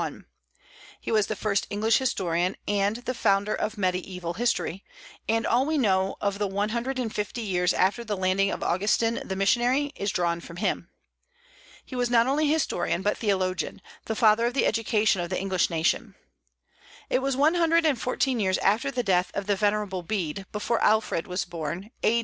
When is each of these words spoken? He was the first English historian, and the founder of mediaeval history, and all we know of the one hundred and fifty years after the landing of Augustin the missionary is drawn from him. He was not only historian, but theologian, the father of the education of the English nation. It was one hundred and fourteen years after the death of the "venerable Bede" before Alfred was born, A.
He 0.99 1.11
was 1.11 1.27
the 1.27 1.35
first 1.35 1.67
English 1.69 1.99
historian, 1.99 2.55
and 2.67 2.95
the 3.05 3.13
founder 3.13 3.53
of 3.53 3.77
mediaeval 3.77 4.33
history, 4.33 4.83
and 5.29 5.45
all 5.45 5.63
we 5.63 5.77
know 5.77 6.15
of 6.19 6.39
the 6.39 6.47
one 6.47 6.69
hundred 6.69 6.97
and 6.97 7.13
fifty 7.13 7.41
years 7.43 7.71
after 7.71 8.03
the 8.03 8.17
landing 8.17 8.49
of 8.49 8.63
Augustin 8.63 9.21
the 9.23 9.35
missionary 9.35 9.91
is 9.95 10.09
drawn 10.09 10.39
from 10.39 10.55
him. 10.57 10.89
He 11.85 11.95
was 11.95 12.09
not 12.09 12.25
only 12.25 12.47
historian, 12.47 13.03
but 13.03 13.15
theologian, 13.19 13.79
the 14.05 14.15
father 14.15 14.47
of 14.47 14.55
the 14.55 14.65
education 14.65 15.21
of 15.21 15.29
the 15.29 15.39
English 15.39 15.69
nation. 15.69 16.15
It 17.07 17.19
was 17.19 17.37
one 17.37 17.53
hundred 17.53 17.85
and 17.85 18.01
fourteen 18.01 18.39
years 18.39 18.57
after 18.57 18.89
the 18.89 19.03
death 19.03 19.29
of 19.35 19.45
the 19.45 19.55
"venerable 19.55 20.01
Bede" 20.01 20.47
before 20.51 20.81
Alfred 20.83 21.27
was 21.27 21.45
born, 21.45 21.91
A. 22.01 22.19